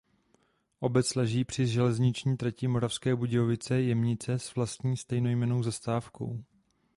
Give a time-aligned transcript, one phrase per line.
[0.79, 6.43] Obec leží při železniční trati Moravské Budějovice–Jemnice s vlastní stejnojmennou zastávkou.